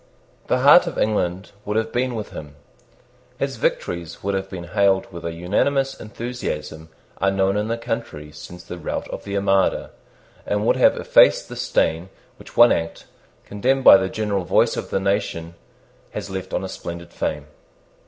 The 0.47 0.61
heart 0.61 0.87
of 0.87 0.97
England 0.97 1.51
would 1.63 1.77
have 1.77 1.91
been 1.93 2.15
with 2.15 2.31
him. 2.31 2.55
His 3.37 3.57
victories 3.57 4.23
would 4.23 4.33
have 4.33 4.49
been 4.49 4.63
hailed 4.63 5.05
with 5.13 5.23
an 5.25 5.35
unanimous 5.35 5.93
enthusiasm 5.99 6.89
unknown 7.21 7.55
in 7.55 7.67
the 7.67 7.77
country 7.77 8.31
since 8.31 8.63
the 8.63 8.79
rout 8.79 9.07
of 9.09 9.25
the 9.25 9.35
Armada, 9.37 9.91
and 10.43 10.65
would 10.65 10.75
have 10.77 10.97
effaced 10.97 11.49
the 11.49 11.55
stain 11.55 12.09
which 12.37 12.57
one 12.57 12.71
act, 12.71 13.05
condemned 13.45 13.83
by 13.83 13.97
the 13.97 14.09
general 14.09 14.43
voice 14.43 14.75
of 14.75 14.89
the 14.89 14.99
nation, 14.99 15.53
has 16.13 16.31
left 16.31 16.51
on 16.51 16.63
his 16.63 16.71
splendid 16.71 17.13
fame. 17.13 17.45